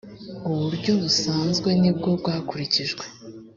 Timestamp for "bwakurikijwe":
2.19-3.03